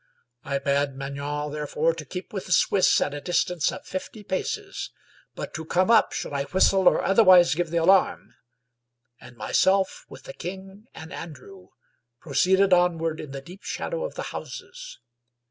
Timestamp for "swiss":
2.51-2.99